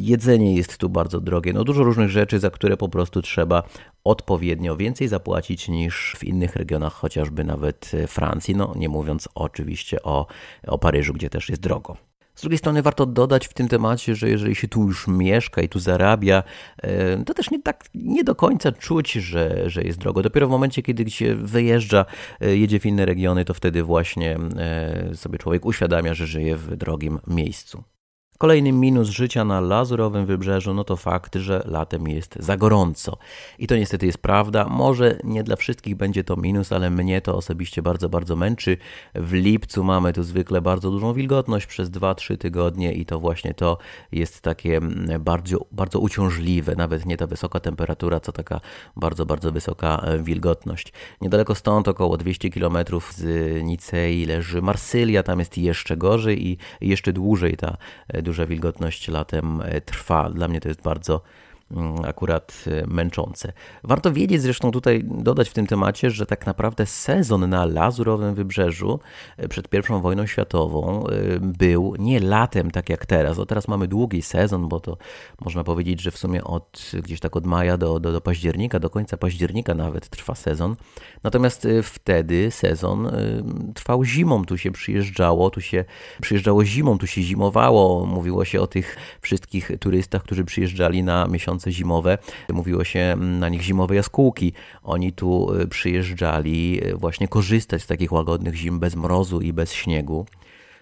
Jedzenie 0.00 0.54
jest 0.54 0.78
tu 0.78 0.88
bardzo 0.88 1.20
drogie, 1.20 1.52
no 1.52 1.64
dużo 1.64 1.84
różnych 1.84 2.10
rzeczy, 2.10 2.38
za 2.38 2.50
które 2.50 2.76
po 2.76 2.88
prostu 2.88 3.22
trzeba 3.22 3.62
odpowiednio 4.04 4.76
więcej 4.76 5.08
zapłacić 5.08 5.68
niż 5.68 5.89
w 6.18 6.24
innych 6.24 6.56
regionach, 6.56 6.92
chociażby 6.92 7.44
nawet 7.44 7.92
Francji 8.08 8.56
no 8.56 8.72
nie 8.76 8.88
mówiąc 8.88 9.28
oczywiście 9.34 10.02
o, 10.02 10.26
o 10.66 10.78
Paryżu, 10.78 11.12
gdzie 11.12 11.30
też 11.30 11.48
jest 11.48 11.62
drogo. 11.62 11.96
Z 12.40 12.42
drugiej 12.42 12.58
strony 12.58 12.82
warto 12.82 13.06
dodać 13.06 13.48
w 13.48 13.54
tym 13.54 13.68
temacie, 13.68 14.14
że 14.14 14.28
jeżeli 14.28 14.54
się 14.54 14.68
tu 14.68 14.86
już 14.86 15.08
mieszka 15.08 15.62
i 15.62 15.68
tu 15.68 15.78
zarabia, 15.78 16.42
e, 16.82 17.24
to 17.24 17.34
też 17.34 17.50
nie 17.50 17.62
tak 17.62 17.84
nie 17.94 18.24
do 18.24 18.34
końca 18.34 18.72
czuć, 18.72 19.12
że, 19.12 19.70
że 19.70 19.82
jest 19.82 19.98
drogo. 19.98 20.22
Dopiero 20.22 20.46
w 20.46 20.50
momencie, 20.50 20.82
kiedy 20.82 21.10
się 21.10 21.34
wyjeżdża, 21.34 22.04
e, 22.40 22.56
jedzie 22.56 22.80
w 22.80 22.86
inne 22.86 23.06
regiony, 23.06 23.44
to 23.44 23.54
wtedy 23.54 23.82
właśnie 23.82 24.38
e, 24.56 25.10
sobie 25.14 25.38
człowiek 25.38 25.64
uświadamia, 25.64 26.14
że 26.14 26.26
żyje 26.26 26.56
w 26.56 26.76
drogim 26.76 27.18
miejscu. 27.26 27.84
Kolejny 28.40 28.72
minus 28.72 29.08
życia 29.08 29.44
na 29.44 29.60
lazurowym 29.60 30.26
wybrzeżu 30.26 30.74
no 30.74 30.84
to 30.84 30.96
fakt, 30.96 31.36
że 31.36 31.62
latem 31.66 32.08
jest 32.08 32.36
za 32.38 32.56
gorąco. 32.56 33.16
I 33.58 33.66
to 33.66 33.76
niestety 33.76 34.06
jest 34.06 34.18
prawda. 34.18 34.66
Może 34.68 35.18
nie 35.24 35.42
dla 35.42 35.56
wszystkich 35.56 35.96
będzie 35.96 36.24
to 36.24 36.36
minus, 36.36 36.72
ale 36.72 36.90
mnie 36.90 37.20
to 37.20 37.36
osobiście 37.36 37.82
bardzo, 37.82 38.08
bardzo 38.08 38.36
męczy. 38.36 38.76
W 39.14 39.32
lipcu 39.32 39.84
mamy 39.84 40.12
tu 40.12 40.22
zwykle 40.22 40.60
bardzo 40.60 40.90
dużą 40.90 41.12
wilgotność 41.12 41.66
przez 41.66 41.90
2-3 41.90 42.36
tygodnie 42.36 42.92
i 42.92 43.06
to 43.06 43.20
właśnie 43.20 43.54
to 43.54 43.78
jest 44.12 44.40
takie 44.40 44.76
mm, 44.76 45.22
bardzo, 45.22 45.66
bardzo 45.72 45.98
uciążliwe. 45.98 46.76
Nawet 46.76 47.06
nie 47.06 47.16
ta 47.16 47.26
wysoka 47.26 47.60
temperatura, 47.60 48.20
co 48.20 48.32
taka 48.32 48.60
bardzo, 48.96 49.26
bardzo 49.26 49.52
wysoka 49.52 50.02
e, 50.04 50.18
wilgotność. 50.18 50.92
Niedaleko 51.20 51.54
stąd, 51.54 51.88
około 51.88 52.16
200 52.16 52.50
km 52.50 52.78
z 53.10 53.24
Nicei 53.62 54.26
leży 54.26 54.62
Marsylia, 54.62 55.22
tam 55.22 55.38
jest 55.38 55.58
jeszcze 55.58 55.96
gorzej 55.96 56.46
i 56.46 56.58
jeszcze 56.80 57.12
dłużej 57.12 57.56
ta 57.56 57.76
e, 58.08 58.29
duża 58.30 58.46
wilgotność 58.46 59.08
latem 59.08 59.62
e, 59.64 59.80
trwa. 59.80 60.30
Dla 60.30 60.48
mnie 60.48 60.60
to 60.60 60.68
jest 60.68 60.82
bardzo 60.82 61.20
akurat 62.04 62.64
y, 62.66 62.86
męczące. 62.86 63.52
Warto 63.84 64.12
wiedzieć 64.12 64.42
zresztą 64.42 64.70
tutaj, 64.70 65.04
dodać 65.04 65.48
w 65.48 65.52
tym 65.52 65.66
temacie, 65.66 66.10
że 66.10 66.26
tak 66.26 66.46
naprawdę 66.46 66.86
sezon 66.86 67.50
na 67.50 67.64
Lazurowym 67.64 68.34
Wybrzeżu 68.34 69.00
y, 69.44 69.48
przed 69.48 69.74
I 69.74 70.00
wojną 70.02 70.26
światową 70.26 71.04
y, 71.06 71.40
był 71.40 71.94
nie 71.98 72.20
latem 72.20 72.70
tak 72.70 72.88
jak 72.88 73.06
teraz. 73.06 73.38
O 73.38 73.46
teraz 73.46 73.68
mamy 73.68 73.88
długi 73.88 74.22
sezon, 74.22 74.68
bo 74.68 74.80
to 74.80 74.96
można 75.44 75.64
powiedzieć, 75.64 76.00
że 76.00 76.10
w 76.10 76.18
sumie 76.18 76.44
od 76.44 76.92
gdzieś 77.02 77.20
tak 77.20 77.36
od 77.36 77.46
maja 77.46 77.76
do, 77.76 78.00
do, 78.00 78.12
do 78.12 78.20
października, 78.20 78.78
do 78.78 78.90
końca 78.90 79.16
października 79.16 79.74
nawet 79.74 80.08
trwa 80.08 80.34
sezon. 80.34 80.76
Natomiast 81.22 81.68
wtedy 81.82 82.50
sezon 82.50 83.10
trwał 83.74 84.04
zimą, 84.04 84.44
tu 84.44 84.58
się 84.58 84.70
przyjeżdżało, 84.70 85.50
tu 85.50 85.60
się 85.60 85.84
przyjeżdżało 86.22 86.64
zimą, 86.64 86.98
tu 86.98 87.06
się 87.06 87.22
zimowało. 87.22 88.06
Mówiło 88.06 88.44
się 88.44 88.60
o 88.60 88.66
tych 88.66 88.96
wszystkich 89.20 89.70
turystach, 89.80 90.22
którzy 90.22 90.44
przyjeżdżali 90.44 91.02
na 91.02 91.26
miesiąc 91.26 91.59
miesiące 91.60 91.72
zimowe. 91.72 92.18
Mówiło 92.52 92.84
się 92.84 93.16
na 93.16 93.48
nich 93.48 93.62
zimowe 93.62 93.94
jaskółki. 93.94 94.52
Oni 94.82 95.12
tu 95.12 95.54
y, 95.54 95.68
przyjeżdżali 95.68 96.80
y, 96.86 96.96
właśnie 96.96 97.28
korzystać 97.28 97.82
z 97.82 97.86
takich 97.86 98.12
łagodnych 98.12 98.54
zim 98.54 98.78
bez 98.78 98.96
mrozu 98.96 99.40
i 99.40 99.52
bez 99.52 99.72
śniegu. 99.72 100.26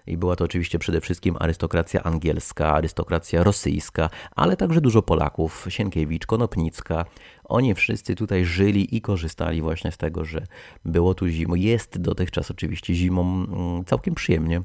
I 0.06 0.16
była 0.16 0.36
to 0.36 0.44
oczywiście 0.44 0.78
przede 0.78 1.00
wszystkim 1.00 1.36
arystokracja 1.40 2.02
angielska, 2.02 2.72
arystokracja 2.72 3.44
rosyjska, 3.44 4.10
ale 4.36 4.56
także 4.56 4.80
dużo 4.80 5.02
Polaków, 5.02 5.66
Sienkiewicz, 5.68 6.26
Konopnicka. 6.26 7.04
Oni 7.44 7.74
wszyscy 7.74 8.14
tutaj 8.14 8.44
żyli 8.44 8.96
i 8.96 9.00
korzystali 9.00 9.62
właśnie 9.62 9.92
z 9.92 9.96
tego, 9.96 10.24
że 10.24 10.46
było 10.84 11.14
tu 11.14 11.28
zimą. 11.28 11.54
Jest 11.54 11.98
dotychczas 11.98 12.50
oczywiście 12.50 12.94
zimą 12.94 13.22
mm, 13.22 13.84
całkiem 13.84 14.14
przyjemnie. 14.14 14.62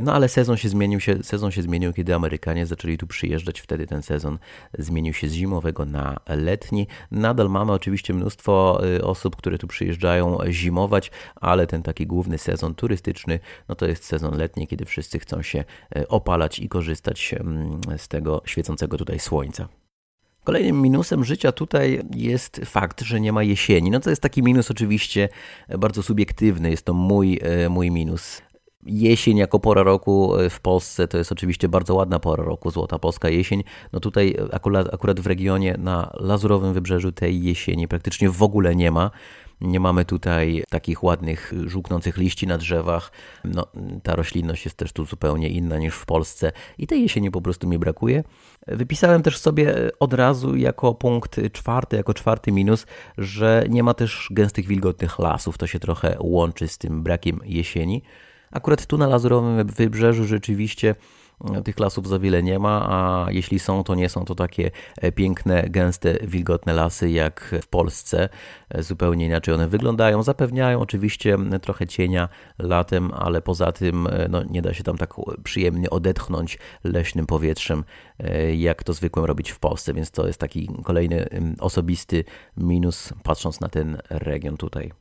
No 0.00 0.12
ale 0.14 0.28
sezon 0.28 0.56
się 0.56 0.68
zmienił, 0.68 1.00
się, 1.00 1.22
sezon 1.22 1.50
się 1.50 1.62
zmienił, 1.62 1.92
kiedy 1.92 2.14
Amerykanie 2.14 2.66
zaczęli 2.66 2.98
tu 2.98 3.06
przyjeżdżać. 3.06 3.60
Wtedy 3.60 3.86
ten 3.86 4.02
sezon 4.02 4.38
zmienił 4.78 5.14
się 5.14 5.28
z 5.28 5.32
zimowego 5.32 5.84
na 5.84 6.16
letni. 6.26 6.86
Nadal 7.10 7.50
mamy 7.50 7.72
oczywiście 7.72 8.14
mnóstwo 8.14 8.80
y, 8.96 9.04
osób, 9.04 9.36
które 9.36 9.58
tu 9.58 9.66
przyjeżdżają 9.66 10.38
zimować, 10.48 11.10
ale 11.36 11.66
ten 11.66 11.82
taki 11.82 12.06
główny 12.06 12.38
sezon 12.38 12.74
turystyczny, 12.74 13.38
no 13.68 13.74
to 13.74 13.86
jest 13.86 14.04
sezon 14.04 14.38
letni, 14.38 14.66
kiedy 14.66 14.84
wszyscy 14.84 15.18
chcą 15.18 15.42
się 15.42 15.64
y, 15.96 16.08
opalać 16.08 16.58
i 16.58 16.68
korzystać 16.68 17.34
mm, 17.34 17.80
z 17.96 18.08
tego 18.08 18.42
świecącego 18.44 18.98
tutaj 18.98 19.18
słońca. 19.18 19.68
Kolejnym 20.44 20.82
minusem 20.82 21.24
życia 21.24 21.52
tutaj 21.52 22.02
jest 22.14 22.60
fakt, 22.64 23.00
że 23.00 23.20
nie 23.20 23.32
ma 23.32 23.42
jesieni. 23.42 23.90
No 23.90 24.00
to 24.00 24.10
jest 24.10 24.22
taki 24.22 24.42
minus 24.42 24.70
oczywiście 24.70 25.28
bardzo 25.78 26.02
subiektywny, 26.02 26.70
jest 26.70 26.84
to 26.84 26.94
mój, 26.94 27.40
y, 27.64 27.68
mój 27.68 27.90
minus. 27.90 28.42
Jesień 28.86 29.36
jako 29.36 29.60
pora 29.60 29.82
roku 29.82 30.36
e, 30.36 30.50
w 30.50 30.60
Polsce 30.60 31.08
to 31.08 31.18
jest 31.18 31.32
oczywiście 31.32 31.68
bardzo 31.68 31.94
ładna 31.94 32.18
pora 32.18 32.44
roku, 32.44 32.70
złota 32.70 32.98
polska 32.98 33.28
jesień. 33.28 33.64
No 33.92 34.00
tutaj 34.00 34.36
akurat, 34.52 34.94
akurat 34.94 35.20
w 35.20 35.26
regionie 35.26 35.74
na 35.78 36.12
Lazurowym 36.14 36.72
Wybrzeżu 36.72 37.12
tej 37.12 37.42
jesieni 37.42 37.88
praktycznie 37.88 38.30
w 38.30 38.42
ogóle 38.42 38.76
nie 38.76 38.90
ma. 38.90 39.10
Nie 39.60 39.80
mamy 39.80 40.04
tutaj 40.04 40.64
takich 40.70 41.02
ładnych, 41.02 41.52
żółknących 41.66 42.16
liści 42.16 42.46
na 42.46 42.58
drzewach. 42.58 43.12
No, 43.44 43.66
ta 44.02 44.16
roślinność 44.16 44.64
jest 44.64 44.76
też 44.76 44.92
tu 44.92 45.04
zupełnie 45.04 45.48
inna 45.48 45.78
niż 45.78 45.94
w 45.94 46.06
Polsce 46.06 46.52
i 46.78 46.86
tej 46.86 47.02
jesieni 47.02 47.30
po 47.30 47.42
prostu 47.42 47.68
mi 47.68 47.78
brakuje. 47.78 48.24
Wypisałem 48.66 49.22
też 49.22 49.38
sobie 49.38 49.90
od 49.98 50.14
razu 50.14 50.56
jako 50.56 50.94
punkt 50.94 51.40
czwarty, 51.52 51.96
jako 51.96 52.14
czwarty 52.14 52.52
minus, 52.52 52.86
że 53.18 53.64
nie 53.68 53.82
ma 53.82 53.94
też 53.94 54.28
gęstych, 54.30 54.66
wilgotnych 54.66 55.18
lasów. 55.18 55.58
To 55.58 55.66
się 55.66 55.78
trochę 55.78 56.16
łączy 56.20 56.68
z 56.68 56.78
tym 56.78 57.02
brakiem 57.02 57.40
jesieni. 57.44 58.02
Akurat 58.50 58.86
tu 58.86 58.98
na 58.98 59.06
Lazurowym 59.06 59.66
Wybrzeżu 59.66 60.24
rzeczywiście 60.24 60.94
tych 61.64 61.78
lasów 61.78 62.08
za 62.08 62.18
wiele 62.18 62.42
nie 62.42 62.58
ma, 62.58 62.86
a 62.90 63.26
jeśli 63.30 63.58
są, 63.58 63.84
to 63.84 63.94
nie 63.94 64.08
są 64.08 64.24
to 64.24 64.34
takie 64.34 64.70
e, 64.98 65.12
piękne, 65.12 65.62
gęste, 65.70 66.18
wilgotne 66.22 66.72
lasy 66.72 67.10
jak 67.10 67.54
w 67.62 67.66
Polsce. 67.66 68.28
E, 68.70 68.82
zupełnie 68.82 69.26
inaczej 69.26 69.54
one 69.54 69.68
wyglądają. 69.68 70.22
Zapewniają 70.22 70.80
oczywiście 70.80 71.36
trochę 71.62 71.86
cienia 71.86 72.28
latem, 72.58 73.10
ale 73.14 73.42
poza 73.42 73.72
tym 73.72 74.06
e, 74.06 74.28
no, 74.28 74.42
nie 74.42 74.62
da 74.62 74.74
się 74.74 74.84
tam 74.84 74.98
tak 74.98 75.14
przyjemnie 75.44 75.90
odetchnąć 75.90 76.58
leśnym 76.84 77.26
powietrzem, 77.26 77.84
jak 78.56 78.84
to 78.84 78.92
zwykłem 78.92 79.24
robić 79.24 79.50
w 79.50 79.58
Polsce, 79.58 79.94
więc 79.94 80.10
to 80.10 80.26
jest 80.26 80.40
taki 80.40 80.68
kolejny 80.84 81.26
osobisty 81.60 82.24
minus, 82.56 83.12
patrząc 83.22 83.60
na 83.60 83.68
ten 83.68 83.98
region 84.10 84.56
tutaj. 84.56 84.92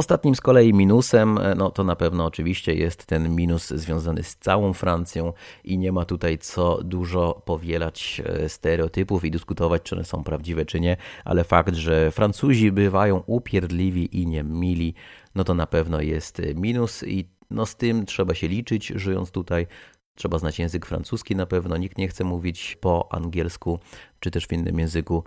Ostatnim 0.00 0.34
z 0.34 0.40
kolei 0.40 0.74
minusem, 0.74 1.38
e, 1.38 1.54
no 1.54 1.70
to 1.70 1.84
na 1.84 1.96
pewno 1.96 2.24
oczywiście 2.24 2.74
jest 2.74 3.06
ten 3.06 3.36
minus 3.36 3.68
związany 3.68 4.22
z 4.22 4.36
całą 4.36 4.72
Francją 4.72 5.32
i 5.64 5.78
nie 5.78 5.92
ma 5.92 6.04
tutaj 6.04 6.38
co 6.38 6.78
dużo 6.84 7.42
powielać 7.44 8.22
e, 8.24 8.48
stereotypów 8.48 9.24
i 9.24 9.30
dyskutować, 9.30 9.82
czy 9.82 9.94
one 9.94 10.04
są 10.04 10.24
prawdziwe, 10.24 10.66
czy 10.66 10.80
nie, 10.80 10.96
ale 11.24 11.44
fakt, 11.44 11.74
że 11.74 12.10
Francuzi 12.10 12.72
bywają 12.72 13.22
upierdliwi 13.26 14.20
i 14.20 14.26
niemili, 14.26 14.94
no 15.34 15.44
to 15.44 15.54
na 15.54 15.66
pewno 15.66 16.00
jest 16.00 16.42
minus 16.54 17.02
i 17.02 17.28
no 17.50 17.66
z 17.66 17.76
tym 17.76 18.06
trzeba 18.06 18.34
się 18.34 18.48
liczyć, 18.48 18.86
żyjąc 18.86 19.30
tutaj. 19.30 19.66
Trzeba 20.20 20.38
znać 20.38 20.58
język 20.58 20.86
francuski 20.86 21.36
na 21.36 21.46
pewno, 21.46 21.76
nikt 21.76 21.98
nie 21.98 22.08
chce 22.08 22.24
mówić 22.24 22.76
po 22.80 23.12
angielsku 23.12 23.78
czy 24.20 24.30
też 24.30 24.46
w 24.46 24.52
innym 24.52 24.78
języku. 24.78 25.24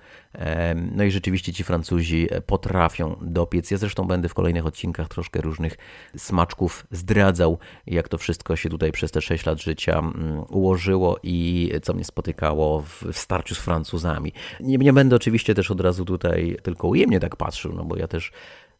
No 0.91 1.03
i 1.03 1.11
rzeczywiście 1.11 1.53
ci 1.53 1.63
Francuzi 1.63 2.27
potrafią 2.45 3.15
dopiec. 3.21 3.71
Ja 3.71 3.77
zresztą 3.77 4.07
będę 4.07 4.29
w 4.29 4.33
kolejnych 4.33 4.65
odcinkach 4.65 5.07
troszkę 5.07 5.41
różnych 5.41 5.77
smaczków 6.17 6.87
zdradzał, 6.91 7.57
jak 7.87 8.09
to 8.09 8.17
wszystko 8.17 8.55
się 8.55 8.69
tutaj 8.69 8.91
przez 8.91 9.11
te 9.11 9.21
6 9.21 9.45
lat 9.45 9.61
życia 9.61 9.99
mm, 9.99 10.43
ułożyło 10.49 11.19
i 11.23 11.71
co 11.81 11.93
mnie 11.93 12.05
spotykało 12.05 12.81
w 12.81 13.05
starciu 13.11 13.55
z 13.55 13.59
Francuzami. 13.59 14.33
Nie, 14.59 14.77
nie 14.77 14.93
będę 14.93 15.15
oczywiście 15.15 15.55
też 15.55 15.71
od 15.71 15.81
razu 15.81 16.05
tutaj 16.05 16.57
tylko 16.63 16.87
ujemnie 16.87 17.19
tak 17.19 17.35
patrzył, 17.35 17.73
no 17.73 17.85
bo 17.85 17.97
ja 17.97 18.07
też 18.07 18.31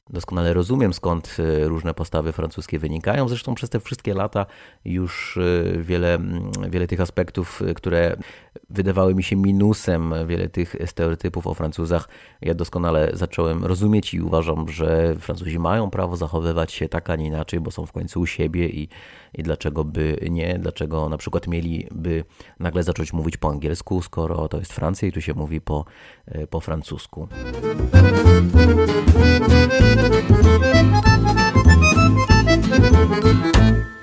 Doskonale 0.10 0.53
rozumiem, 0.53 0.93
skąd 0.93 1.38
e, 1.39 1.67
różne 1.67 1.93
postawy 1.93 2.31
francuskie 2.31 2.79
wynikają. 2.79 3.27
Zresztą 3.27 3.55
przez 3.55 3.69
te 3.69 3.79
wszystkie 3.79 4.13
lata 4.13 4.45
już 4.86 5.38
e, 5.38 5.77
wiele, 5.77 6.19
wiele 6.69 6.88
tych 6.88 7.01
aspektów, 7.01 7.62
e, 7.62 7.74
które 7.74 8.17
wydawały 8.69 9.15
mi 9.15 9.24
się 9.24 9.36
minusem, 9.36 10.13
wiele 10.27 10.50
tych 10.50 10.75
stereotypów 10.86 11.48
o 11.48 11.53
Francuzach, 11.53 12.10
ja 12.41 12.53
doskonale 12.53 13.12
zacząłem 13.13 13.65
rozumieć 13.65 14.13
i 14.13 14.22
uważam, 14.22 14.69
że 14.69 15.15
Francuzi 15.19 15.60
mają 15.60 15.89
prawo 15.89 16.17
zachowywać 16.17 16.72
się 16.72 16.89
tak, 16.89 17.10
a 17.10 17.15
nie 17.15 17.25
inaczej, 17.25 17.60
bo 17.60 17.72
są 17.72 17.86
w 17.86 17.91
końcu 17.91 18.22
u 18.22 18.25
siebie 18.25 18.69
i, 18.69 18.89
i 19.33 19.43
dlaczego 19.43 19.83
by 19.83 20.17
nie, 20.29 20.60
dlaczego 20.60 21.10
na 21.10 21.17
przykład 21.17 21.48
mieliby 21.48 22.24
nagle 22.60 22.83
zacząć 22.83 23.13
mówić 23.13 23.38
po 23.38 23.50
angielsku, 23.50 24.01
skoro 24.01 24.48
to 24.48 24.60
jest 24.60 24.74
Francja 24.74 25.07
i 25.07 25.12
tu 25.12 25.22
się 25.22 25.33
mówi 25.33 25.62
po, 25.62 25.86
po 26.50 26.60
francusku. 26.60 27.27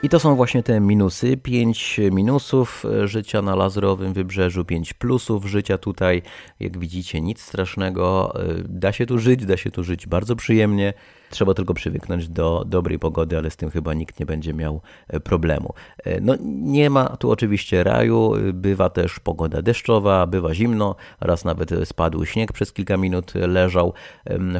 I 0.02 0.08
to 0.08 0.20
są 0.20 0.36
właśnie 0.36 0.62
te 0.62 0.80
minusy. 0.80 1.36
Pięć 1.36 2.00
minusów 2.12 2.84
życia 3.04 3.42
na 3.42 3.54
Lazurowym 3.54 4.12
Wybrzeżu, 4.12 4.64
pięć 4.64 4.92
plusów 4.92 5.46
życia 5.46 5.78
tutaj. 5.78 6.22
Jak 6.60 6.78
widzicie, 6.78 7.20
nic 7.20 7.42
strasznego. 7.42 8.34
Da 8.68 8.92
się 8.92 9.06
tu 9.06 9.18
żyć, 9.18 9.46
da 9.46 9.56
się 9.56 9.70
tu 9.70 9.84
żyć 9.84 10.06
bardzo 10.06 10.36
przyjemnie. 10.36 10.92
Trzeba 11.30 11.54
tylko 11.54 11.74
przywyknąć 11.74 12.28
do 12.28 12.64
dobrej 12.66 12.98
pogody, 12.98 13.38
ale 13.38 13.50
z 13.50 13.56
tym 13.56 13.70
chyba 13.70 13.94
nikt 13.94 14.20
nie 14.20 14.26
będzie 14.26 14.54
miał 14.54 14.80
problemu. 15.24 15.74
No, 16.20 16.34
nie 16.62 16.90
ma 16.90 17.16
tu 17.16 17.30
oczywiście 17.30 17.84
raju, 17.84 18.32
bywa 18.52 18.90
też 18.90 19.20
pogoda 19.20 19.62
deszczowa, 19.62 20.26
bywa 20.26 20.54
zimno, 20.54 20.96
raz 21.20 21.44
nawet 21.44 21.70
spadł 21.84 22.24
śnieg 22.24 22.52
przez 22.52 22.72
kilka 22.72 22.96
minut, 22.96 23.34
leżał 23.34 23.94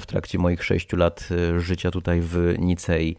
w 0.00 0.06
trakcie 0.06 0.38
moich 0.38 0.64
sześciu 0.64 0.96
lat 0.96 1.28
życia 1.58 1.90
tutaj 1.90 2.20
w 2.20 2.54
Nicei. 2.58 3.16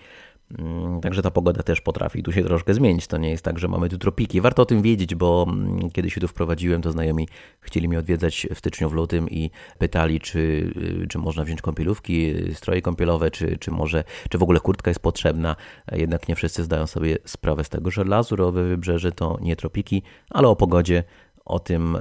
Mm, 0.60 1.02
także 1.02 1.22
ta 1.22 1.32
pogoda 1.32 1.64
też 1.64 1.82
potrafi 1.82 2.24
tu 2.24 2.32
się 2.32 2.44
troszkę 2.44 2.74
zmienić. 2.74 3.08
To 3.08 3.18
nie 3.18 3.30
jest 3.30 3.44
tak, 3.44 3.60
że 3.60 3.68
mamy 3.68 3.90
tu 3.90 3.98
tropiki. 3.98 4.42
Warto 4.42 4.62
o 4.62 4.66
tym 4.66 4.82
wiedzieć, 4.82 5.16
bo 5.16 5.46
mm, 5.50 5.90
kiedy 5.90 6.10
się 6.10 6.22
tu 6.22 6.28
wprowadziłem, 6.28 6.82
to 6.82 6.92
znajomi 6.92 7.28
chcieli 7.62 7.88
mnie 7.88 8.00
odwiedzać 8.00 8.48
w 8.56 8.58
styczniu, 8.58 8.90
w 8.90 8.94
lutym 8.94 9.30
i 9.30 9.52
pytali, 9.78 10.20
czy, 10.20 10.40
y, 11.04 11.08
czy 11.08 11.18
można 11.18 11.44
wziąć 11.44 11.62
kąpielówki, 11.62 12.34
stroje 12.54 12.82
kąpielowe, 12.82 13.32
czy, 13.32 13.58
czy 13.58 13.72
może, 13.72 14.04
czy 14.30 14.38
w 14.38 14.44
ogóle 14.44 14.60
kurtka 14.60 14.92
jest 14.92 15.02
potrzebna. 15.02 15.56
Jednak 15.92 16.28
nie 16.28 16.36
wszyscy 16.36 16.64
zdają 16.64 16.88
sobie 16.88 17.18
sprawę 17.26 17.64
z 17.64 17.70
tego, 17.70 17.92
że 17.92 18.04
lazurowe 18.04 18.64
wybrzeże 18.64 19.12
to 19.12 19.38
nie 19.42 19.56
tropiki, 19.56 20.04
ale 20.30 20.48
o 20.48 20.56
pogodzie, 20.56 21.04
o 21.46 21.60
tym, 21.60 21.98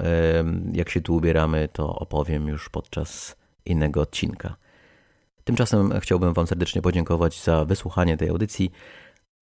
jak 0.73 0.91
się 0.91 1.01
tu 1.01 1.17
ubieramy, 1.17 1.69
to 1.73 1.95
opowiem 1.95 2.49
już 2.49 2.69
podczas 2.69 3.37
innego 3.67 4.01
odcinka. 4.01 4.57
Tymczasem 5.45 6.01
chciałbym 6.01 6.35
Wam 6.35 6.47
serdecznie 6.47 6.83
podziękować 6.83 7.43
za 7.43 7.65
wysłuchanie 7.65 8.17
tej 8.17 8.29
audycji 8.29 8.71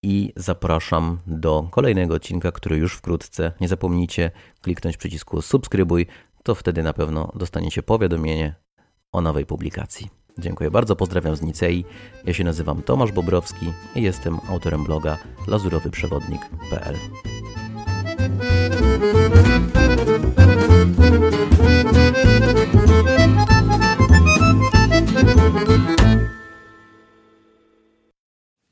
i 0.02 0.32
zapraszam 0.36 1.18
do 1.26 1.68
kolejnego 1.70 2.14
odcinka, 2.14 2.52
który 2.52 2.76
już 2.76 2.94
wkrótce. 2.94 3.52
Nie 3.60 3.68
zapomnijcie 3.68 4.30
kliknąć 4.62 4.96
przycisku 4.96 5.42
subskrybuj, 5.42 6.06
to 6.42 6.54
wtedy 6.54 6.82
na 6.82 6.92
pewno 6.92 7.32
dostaniecie 7.34 7.82
powiadomienie 7.82 8.54
o 9.12 9.20
nowej 9.20 9.46
publikacji. 9.46 10.08
Dziękuję 10.38 10.70
bardzo, 10.70 10.96
pozdrawiam 10.96 11.36
z 11.36 11.42
Nicei. 11.42 11.84
Ja 12.24 12.34
się 12.34 12.44
nazywam 12.44 12.82
Tomasz 12.82 13.12
Bobrowski 13.12 13.72
i 13.94 14.02
jestem 14.02 14.38
autorem 14.48 14.84
bloga 14.84 15.18
lazurowyprzewodnik.pl. 15.46 16.94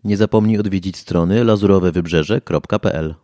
Nie 0.06 0.16
zapomnij 0.16 0.58
odwiedzić 0.58 0.96
strony 0.96 1.44
lazurowewybrzeże.pl 1.44 3.14